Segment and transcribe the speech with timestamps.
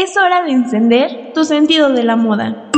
[0.00, 2.70] Es hora de encender tu sentido de la moda.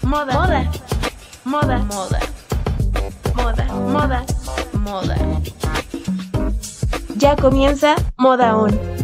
[0.00, 0.32] Moda.
[0.32, 0.70] Moda.
[1.44, 1.78] Moda.
[1.80, 2.20] Moda.
[3.34, 3.64] Moda.
[3.74, 4.24] Moda.
[4.72, 5.16] Moda.
[7.16, 8.99] Ya comienza Moda On.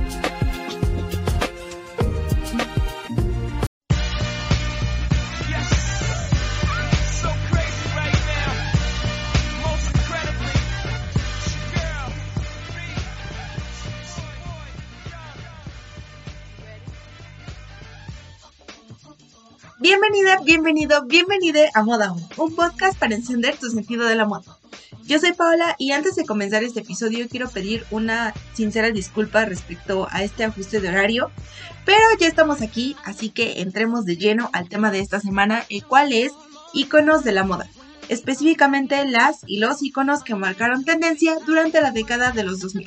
[19.99, 24.59] Bienvenida, bienvenido, bienvenida a Moda On, un podcast para encender tu sentido de la moda.
[25.07, 30.07] Yo soy Paola y antes de comenzar este episodio quiero pedir una sincera disculpa respecto
[30.11, 31.31] a este ajuste de horario,
[31.87, 35.83] pero ya estamos aquí, así que entremos de lleno al tema de esta semana, el
[35.83, 36.33] cual es
[36.75, 37.67] iconos de la moda,
[38.11, 42.87] específicamente las y los iconos que marcaron tendencia durante la década de los 2000.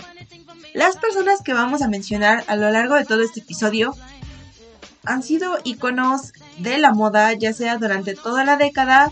[0.75, 3.95] Las personas que vamos a mencionar a lo largo de todo este episodio
[5.05, 9.11] han sido iconos de la moda, ya sea durante toda la década,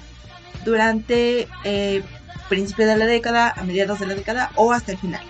[0.65, 2.03] durante eh,
[2.49, 5.23] principio de la década, a mediados de la década o hasta el final.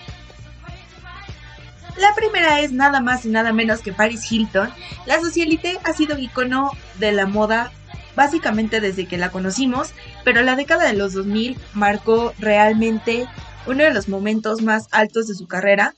[1.97, 4.69] La primera es nada más y nada menos que Paris Hilton.
[5.05, 7.71] La socialite ha sido icono de la moda
[8.15, 13.27] básicamente desde que la conocimos, pero la década de los 2000 marcó realmente
[13.67, 15.93] uno de los momentos más altos de su carrera.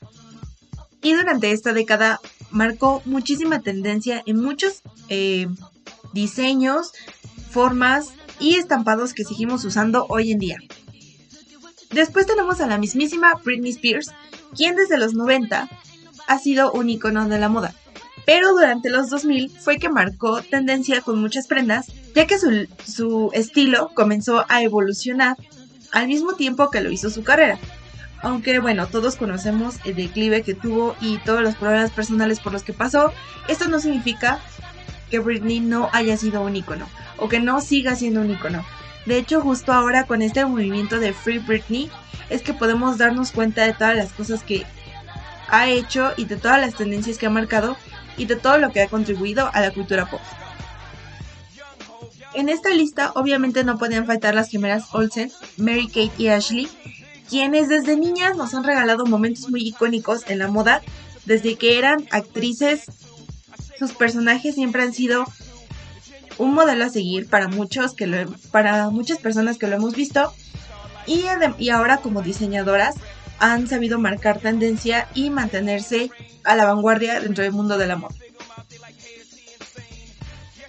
[1.02, 2.20] Y durante esta década
[2.50, 5.46] marcó muchísima tendencia en muchos eh,
[6.12, 6.92] diseños,
[7.50, 10.58] formas y estampados que seguimos usando hoy en día.
[11.92, 14.12] Después tenemos a la mismísima Britney Spears,
[14.56, 15.68] quien desde los 90
[16.26, 17.74] ha sido un icono de la moda.
[18.26, 23.30] Pero durante los 2000 fue que marcó tendencia con muchas prendas, ya que su, su
[23.32, 25.36] estilo comenzó a evolucionar
[25.90, 27.58] al mismo tiempo que lo hizo su carrera.
[28.22, 32.62] Aunque bueno, todos conocemos el declive que tuvo y todos los problemas personales por los
[32.62, 33.12] que pasó,
[33.48, 34.40] esto no significa
[35.10, 36.86] que Britney no haya sido un icono
[37.16, 38.64] o que no siga siendo un icono.
[39.06, 41.90] De hecho, justo ahora con este movimiento de Free Britney
[42.28, 44.66] es que podemos darnos cuenta de todas las cosas que
[45.48, 47.76] ha hecho y de todas las tendencias que ha marcado
[48.16, 50.20] y de todo lo que ha contribuido a la cultura pop.
[52.34, 56.68] En esta lista obviamente no podían faltar las gemelas Olsen, Mary Kate y Ashley,
[57.30, 60.82] quienes desde niñas nos han regalado momentos muy icónicos en la moda,
[61.24, 62.86] desde que eran actrices,
[63.78, 65.24] sus personajes siempre han sido
[66.38, 70.32] un modelo a seguir para muchos que lo, para muchas personas que lo hemos visto
[71.06, 71.24] y,
[71.58, 72.96] y ahora como diseñadoras
[73.38, 76.10] han sabido marcar tendencia y mantenerse
[76.44, 78.14] a la vanguardia dentro del mundo de la moda.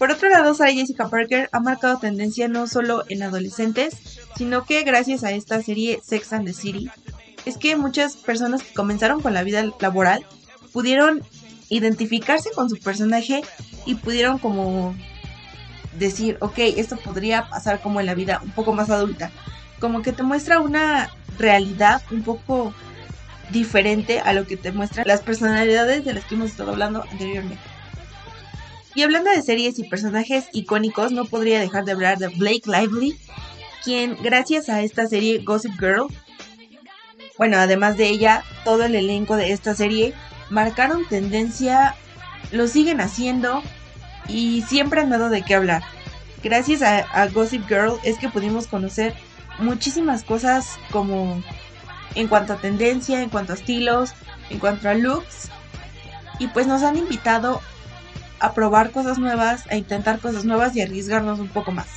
[0.01, 4.81] Por otro lado, Sarah Jessica Parker ha marcado tendencia no solo en adolescentes, sino que
[4.81, 6.89] gracias a esta serie Sex and the City,
[7.45, 10.25] es que muchas personas que comenzaron con la vida laboral
[10.73, 11.21] pudieron
[11.69, 13.43] identificarse con su personaje
[13.85, 14.95] y pudieron como
[15.99, 19.29] decir, ok, esto podría pasar como en la vida un poco más adulta.
[19.79, 22.73] Como que te muestra una realidad un poco
[23.51, 27.70] diferente a lo que te muestran las personalidades de las que hemos estado hablando anteriormente.
[28.93, 33.17] Y hablando de series y personajes icónicos, no podría dejar de hablar de Blake Lively,
[33.83, 36.07] quien gracias a esta serie Gossip Girl,
[37.41, 40.13] bueno, además de ella, todo el elenco de esta serie
[40.51, 41.95] marcaron tendencia,
[42.51, 43.63] lo siguen haciendo
[44.27, 45.81] y siempre han dado de qué hablar.
[46.43, 49.15] Gracias a, Gossip Girl es que pudimos conocer
[49.57, 51.41] muchísimas cosas como
[52.13, 54.13] en cuanto a tendencia, en cuanto a estilos,
[54.51, 55.49] en cuanto a looks.
[56.37, 57.59] Y pues nos han invitado
[58.41, 61.87] a probar cosas nuevas, a intentar cosas nuevas y arriesgarnos un poco más.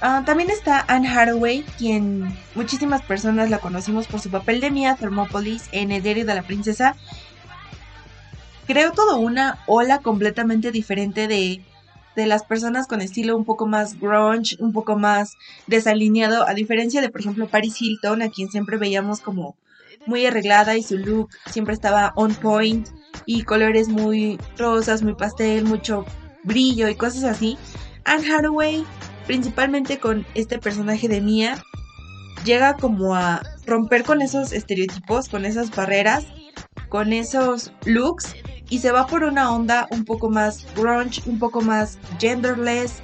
[0.00, 4.94] Ah, también está Anne Hathaway, quien muchísimas personas la conocimos por su papel de Mia
[4.94, 6.94] Thermopolis en El diario de la princesa.
[8.66, 11.64] Creo todo una ola completamente diferente de,
[12.14, 15.36] de las personas con estilo un poco más grunge, un poco más
[15.66, 19.56] desalineado, a diferencia de, por ejemplo, Paris Hilton, a quien siempre veíamos como
[20.06, 22.88] muy arreglada y su look siempre estaba on point
[23.26, 26.04] y colores muy rosas, muy pastel, mucho
[26.44, 27.58] brillo y cosas así.
[28.04, 28.84] Anne Hathaway
[29.28, 31.62] principalmente con este personaje de Mia,
[32.44, 36.24] llega como a romper con esos estereotipos, con esas barreras,
[36.88, 38.34] con esos looks
[38.70, 43.02] y se va por una onda un poco más grunge, un poco más genderless.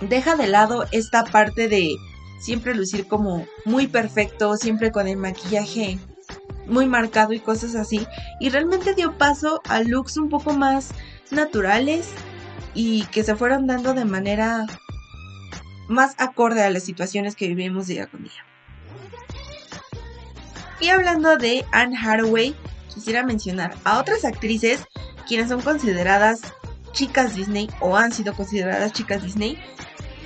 [0.00, 1.96] Deja de lado esta parte de
[2.38, 5.98] siempre lucir como muy perfecto, siempre con el maquillaje
[6.66, 8.06] muy marcado y cosas así.
[8.40, 10.90] Y realmente dio paso a looks un poco más
[11.30, 12.10] naturales
[12.74, 14.66] y que se fueron dando de manera
[15.88, 18.44] más acorde a las situaciones que vivimos día con día.
[20.80, 22.54] Y hablando de Anne Hathaway,
[22.94, 24.84] quisiera mencionar a otras actrices
[25.26, 26.40] quienes son consideradas
[26.92, 29.58] chicas Disney o han sido consideradas chicas Disney.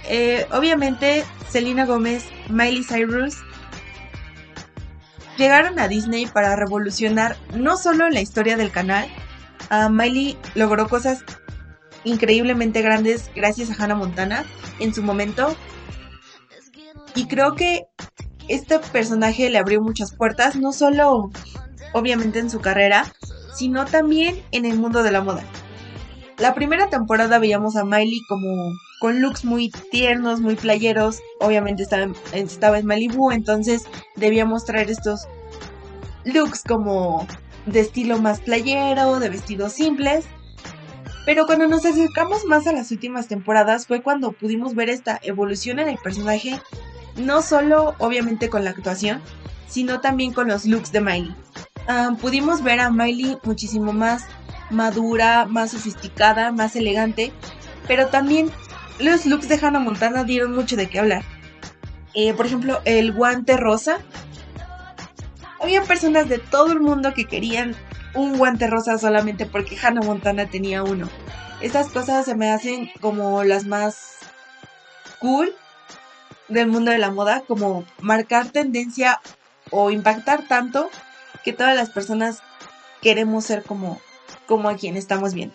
[0.09, 3.37] Eh, obviamente Selena Gómez, Miley Cyrus
[5.39, 9.09] llegaron a Disney para revolucionar no solo la historia del canal,
[9.91, 11.25] Miley logró cosas
[12.05, 14.45] increíblemente grandes gracias a Hannah Montana
[14.81, 15.57] en su momento.
[17.15, 17.87] Y creo que
[18.49, 21.31] este personaje le abrió muchas puertas, no solo
[21.93, 23.13] obviamente en su carrera,
[23.55, 25.45] sino también en el mundo de la moda.
[26.39, 28.73] La primera temporada veíamos a Miley como
[29.03, 31.23] con looks muy tiernos, muy playeros.
[31.41, 33.83] Obviamente estaba en, Malibu, entonces
[34.15, 35.27] debía mostrar estos
[36.23, 37.27] looks como
[37.67, 40.25] de estilo más playero, de vestidos simples.
[41.27, 45.81] Pero cuando nos acercamos más a las últimas temporadas fue cuando pudimos ver esta evolución
[45.81, 46.61] en el personaje,
[47.17, 49.21] no solo obviamente con la actuación,
[49.67, 51.35] sino también con los looks de Miley.
[51.89, 54.27] Ah, pudimos ver a Miley muchísimo más
[54.71, 57.33] madura, más sofisticada, más elegante,
[57.89, 58.53] pero también
[59.03, 61.25] los looks de Hannah Montana dieron mucho de qué hablar.
[62.15, 63.99] Eh, por ejemplo, el guante rosa.
[65.61, 67.75] Había personas de todo el mundo que querían
[68.15, 71.09] un guante rosa solamente porque Hannah Montana tenía uno.
[71.61, 74.17] Estas cosas se me hacen como las más
[75.21, 75.55] cool
[76.49, 79.21] del mundo de la moda, como marcar tendencia
[79.71, 80.91] o impactar tanto
[81.45, 82.43] que todas las personas
[83.01, 84.01] queremos ser como,
[84.47, 85.55] como a quien estamos viendo.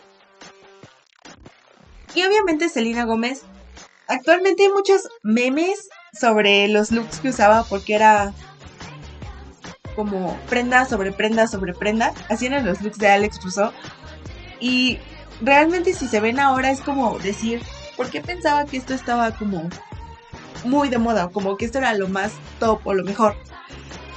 [2.18, 3.44] Y obviamente Selena Gómez,
[4.08, 5.88] actualmente hay muchos memes
[6.20, 8.34] sobre los looks que usaba porque era
[9.96, 12.16] como prenda sobre prenda sobre prenda.
[12.28, 13.72] Así eran los looks de Alex Rousseau.
[14.60, 14.98] Y
[15.42, 17.62] realmente si se ven ahora es como decir,
[17.96, 19.70] ¿por qué pensaba que esto estaba como
[20.64, 21.30] muy de moda?
[21.30, 23.36] Como que esto era lo más top o lo mejor.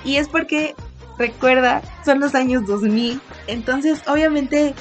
[0.04, 0.74] Y es porque,
[1.18, 3.20] recuerda, son los años 2000.
[3.46, 4.74] Entonces, obviamente,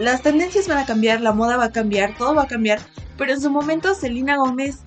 [0.00, 2.80] las tendencias van a cambiar, la moda va a cambiar, todo va a cambiar.
[3.16, 4.78] Pero en su momento, Selena Gómez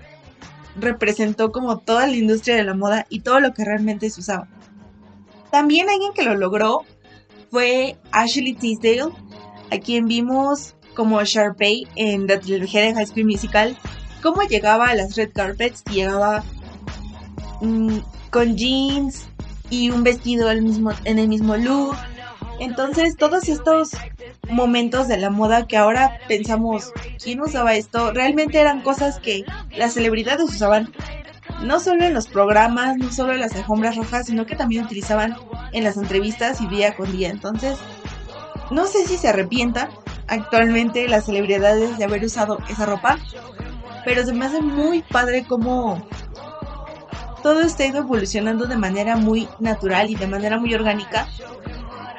[0.75, 4.47] representó como toda la industria de la moda y todo lo que realmente se usaba.
[5.51, 6.81] También alguien que lo logró
[7.51, 9.13] fue Ashley Tisdale,
[9.71, 13.77] a quien vimos como Sharpay en la trilogía de High School Musical,
[14.23, 16.43] cómo llegaba a las red carpets y llegaba
[17.61, 17.97] mm,
[18.31, 19.25] con jeans
[19.69, 21.95] y un vestido mismo, en el mismo look.
[22.59, 23.91] Entonces todos estos
[24.49, 26.91] momentos de la moda que ahora pensamos,
[27.21, 28.11] ¿quién usaba esto?
[28.11, 29.43] Realmente eran cosas que
[29.75, 30.93] las celebridades usaban
[31.63, 35.35] no solo en los programas, no solo en las alfombras rojas, sino que también utilizaban
[35.71, 37.29] en las entrevistas y día con día.
[37.29, 37.77] Entonces,
[38.69, 39.89] no sé si se arrepientan
[40.27, 43.17] actualmente las celebridades de haber usado esa ropa,
[44.05, 46.05] pero se me hace muy padre cómo
[47.41, 51.27] todo está evolucionando de manera muy natural y de manera muy orgánica.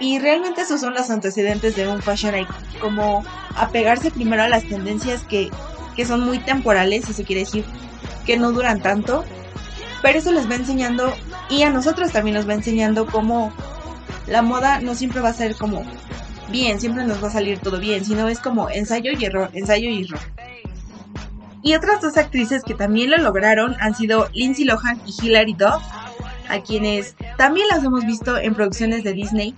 [0.00, 3.24] Y realmente esos son los antecedentes de un fashion icon, como
[3.56, 5.50] apegarse primero a las tendencias que,
[5.96, 7.64] que son muy temporales, eso quiere decir
[8.26, 9.24] que no duran tanto,
[10.02, 11.14] pero eso les va enseñando
[11.48, 13.52] y a nosotros también nos va enseñando cómo
[14.26, 15.84] la moda no siempre va a ser como
[16.50, 19.88] bien, siempre nos va a salir todo bien, sino es como ensayo y error, ensayo
[19.90, 20.20] y error.
[21.62, 25.82] Y otras dos actrices que también lo lograron han sido Lindsay Lohan y Hilary Duff,
[26.48, 29.54] a quienes también las hemos visto en producciones de Disney.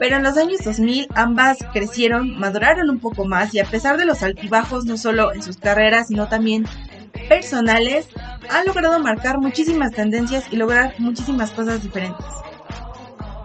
[0.00, 4.06] Pero en los años 2000 ambas crecieron, maduraron un poco más y a pesar de
[4.06, 6.64] los altibajos no solo en sus carreras, sino también
[7.28, 8.08] personales
[8.48, 12.26] han logrado marcar muchísimas tendencias y lograr muchísimas cosas diferentes.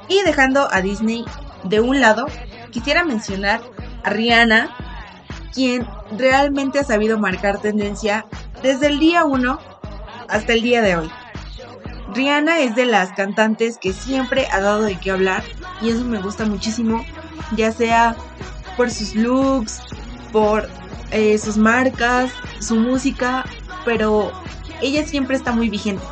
[0.07, 1.25] Y dejando a Disney
[1.65, 2.25] de un lado,
[2.71, 3.59] quisiera mencionar
[4.05, 4.73] a Rihanna,
[5.53, 5.85] quien
[6.17, 8.25] realmente ha sabido marcar tendencia
[8.63, 9.59] desde el día 1
[10.29, 11.11] hasta el día de hoy.
[12.15, 15.43] Rihanna es de las cantantes que siempre ha dado de qué hablar
[15.81, 17.03] y eso me gusta muchísimo,
[17.55, 18.15] ya sea
[18.77, 19.81] por sus looks,
[20.31, 20.69] por
[21.11, 23.45] eh, sus marcas, su música,
[23.83, 24.31] pero
[24.81, 26.03] ella siempre está muy vigente.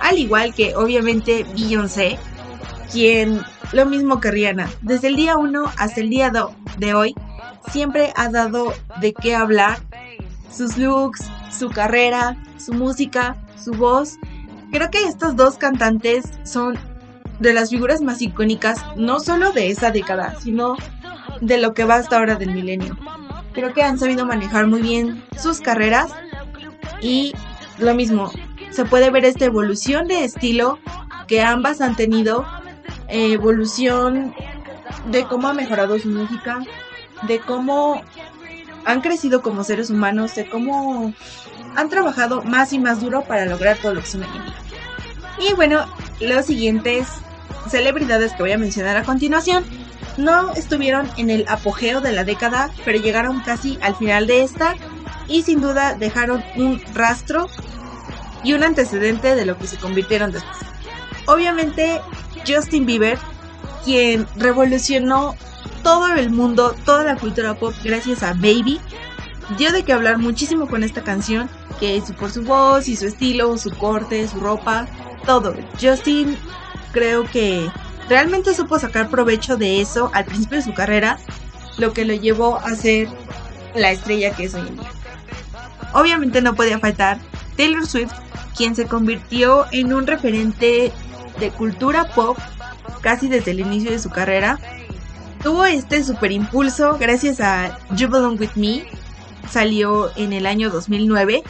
[0.00, 2.18] Al igual que obviamente Beyoncé,
[2.90, 3.42] quien
[3.72, 6.32] lo mismo que Rihanna, desde el día 1 hasta el día
[6.78, 7.14] de hoy,
[7.70, 9.78] siempre ha dado de qué hablar.
[10.50, 14.18] Sus looks, su carrera, su música, su voz.
[14.70, 16.78] Creo que estos dos cantantes son
[17.38, 20.76] de las figuras más icónicas, no solo de esa década, sino
[21.40, 22.96] de lo que va hasta ahora del milenio.
[23.52, 26.10] Creo que han sabido manejar muy bien sus carreras
[27.00, 27.32] y
[27.78, 28.30] lo mismo,
[28.70, 30.78] se puede ver esta evolución de estilo
[31.26, 32.46] que ambas han tenido,
[33.08, 34.34] evolución
[35.10, 36.60] de cómo ha mejorado su música,
[37.26, 38.02] de cómo
[38.84, 41.12] han crecido como seres humanos, de cómo
[41.76, 44.24] han trabajado más y más duro para lograr todo lo que son
[45.40, 45.86] Y bueno,
[46.20, 47.08] los siguientes
[47.70, 49.64] celebridades que voy a mencionar a continuación
[50.16, 54.74] no estuvieron en el apogeo de la década, pero llegaron casi al final de esta
[55.28, 57.48] y sin duda dejaron un rastro
[58.42, 60.56] y un antecedente de lo que se convirtieron después.
[61.26, 62.00] Obviamente
[62.46, 63.18] Justin Bieber,
[63.84, 65.36] quien revolucionó
[65.82, 68.80] todo el mundo, toda la cultura pop gracias a Baby,
[69.56, 73.06] dio de qué hablar muchísimo con esta canción, que es por su voz y su
[73.06, 74.86] estilo, su corte, su ropa,
[75.24, 75.54] todo.
[75.80, 76.36] Justin
[76.92, 77.70] creo que
[78.08, 81.18] realmente supo sacar provecho de eso al principio de su carrera,
[81.76, 83.08] lo que lo llevó a ser
[83.74, 84.90] la estrella que es hoy en día.
[85.92, 87.18] Obviamente no podía faltar
[87.56, 88.12] Taylor Swift,
[88.56, 90.92] quien se convirtió en un referente
[91.38, 92.38] de cultura pop
[93.00, 94.58] casi desde el inicio de su carrera.
[95.42, 98.84] Tuvo este super impulso gracias a Jubilant With Me,
[99.50, 101.44] salió en el año 2009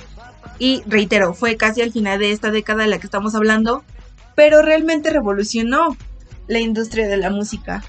[0.58, 3.84] y reitero, fue casi al final de esta década de la que estamos hablando,
[4.34, 5.96] pero realmente revolucionó
[6.46, 7.84] la industria de la música.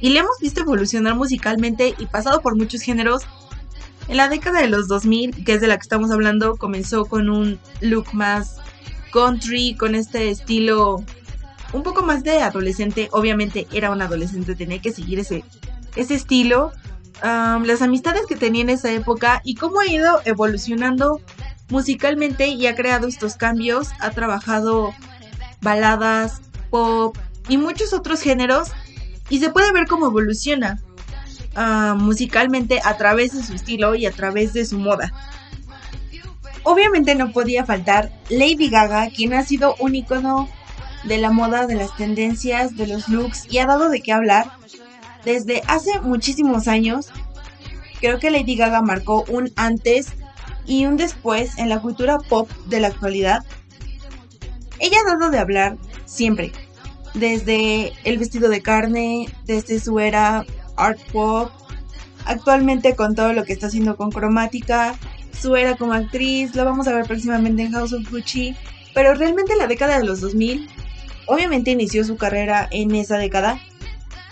[0.00, 3.22] Y le hemos visto evolucionar musicalmente y pasado por muchos géneros.
[4.08, 7.30] En la década de los 2000, que es de la que estamos hablando, comenzó con
[7.30, 8.56] un look más
[9.12, 11.04] country, con este estilo
[11.72, 13.08] un poco más de adolescente.
[13.12, 15.44] Obviamente era un adolescente, tenía que seguir ese,
[15.96, 16.72] ese estilo.
[17.22, 21.20] las amistades que tenía en esa época y cómo ha ido evolucionando
[21.68, 23.88] musicalmente y ha creado estos cambios.
[24.00, 24.92] Ha trabajado
[25.60, 27.16] baladas, pop
[27.48, 28.70] y muchos otros géneros
[29.28, 30.80] y se puede ver cómo evoluciona
[31.54, 35.12] ah, musicalmente a través de su estilo y a través de su moda.
[36.64, 40.48] Obviamente no podía faltar Lady Gaga, quien ha sido un icono
[41.04, 44.52] de la moda, de las tendencias, de los looks y ha dado de qué hablar
[45.24, 47.08] desde hace muchísimos años.
[48.00, 50.12] Creo que Lady Gaga marcó un antes
[50.66, 53.44] y un después en la cultura pop de la actualidad
[54.82, 56.50] ella ha dado de hablar siempre,
[57.14, 60.44] desde el vestido de carne, desde su era
[60.76, 61.52] art pop,
[62.24, 64.96] actualmente con todo lo que está haciendo con cromática,
[65.40, 68.56] su era como actriz, lo vamos a ver próximamente en House of Gucci,
[68.92, 70.68] pero realmente la década de los 2000,
[71.26, 73.60] obviamente inició su carrera en esa década,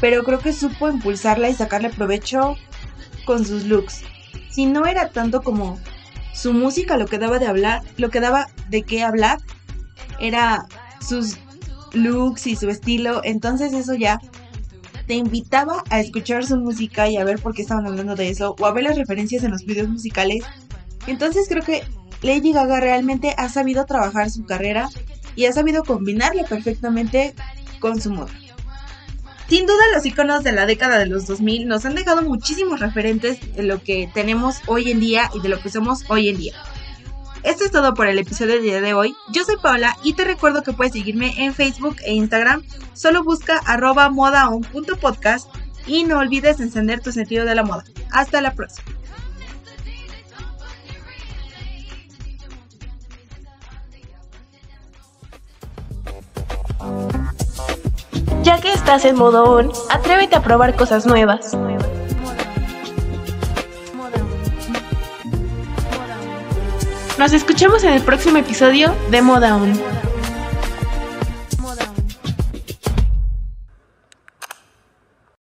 [0.01, 2.57] pero creo que supo impulsarla y sacarle provecho
[3.25, 4.03] con sus looks.
[4.51, 5.79] Si no era tanto como
[6.33, 9.39] su música lo que daba de hablar, lo que daba de qué hablar,
[10.19, 10.67] era
[11.07, 11.39] sus
[11.93, 14.21] looks y su estilo, entonces eso ya
[15.07, 18.55] te invitaba a escuchar su música y a ver por qué estaban hablando de eso
[18.61, 20.45] o a ver las referencias en los videos musicales.
[21.07, 21.83] Entonces creo que
[22.23, 24.89] Lady Gaga realmente ha sabido trabajar su carrera
[25.35, 27.35] y ha sabido combinarla perfectamente
[27.81, 28.31] con su moda.
[29.51, 33.41] Sin duda los iconos de la década de los 2000 nos han dejado muchísimos referentes
[33.57, 36.55] de lo que tenemos hoy en día y de lo que somos hoy en día.
[37.43, 39.13] Esto es todo por el episodio del día de hoy.
[39.33, 42.63] Yo soy Paola y te recuerdo que puedes seguirme en Facebook e Instagram.
[42.95, 45.49] Solo busca arroba modaon.podcast
[45.85, 47.83] y no olvides encender tu sentido de la moda.
[48.13, 49.00] Hasta la próxima.
[58.51, 61.57] Ya que estás en modo on, atrévete a probar cosas nuevas.
[67.17, 70.00] Nos escuchamos en el próximo episodio de Moda On.